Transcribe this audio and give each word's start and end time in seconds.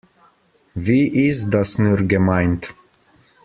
Wie 0.73 1.07
ist 1.27 1.51
das 1.51 1.77
nur 1.77 1.97
gemeint? 1.97 2.73